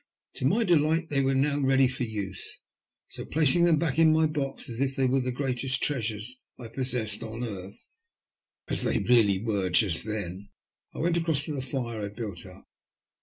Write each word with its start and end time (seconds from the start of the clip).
To 0.37 0.45
my 0.47 0.63
delight 0.63 1.09
they 1.11 1.21
were 1.21 1.35
now 1.35 1.59
ready 1.59 1.87
for 1.87 2.05
use. 2.05 2.57
80 3.15 3.25
placing 3.25 3.63
them 3.65 3.77
back 3.77 3.99
in 3.99 4.11
my 4.11 4.25
box 4.25 4.67
as 4.67 4.81
if 4.81 4.95
they 4.95 5.05
were 5.05 5.19
the 5.19 5.31
greatest 5.31 5.83
treasures 5.83 6.39
I 6.59 6.69
possessed 6.69 7.21
on 7.21 7.43
earth— 7.43 7.77
as 8.71 8.81
they 8.81 8.97
really 8.97 9.43
were 9.45 9.69
just 9.69 10.03
then— 10.05 10.49
I 10.95 10.97
went 10.97 11.17
across 11.17 11.45
to 11.45 11.53
the 11.53 11.61
fire 11.61 11.99
I 11.99 12.03
had 12.05 12.15
built 12.15 12.39
np. 12.39 12.63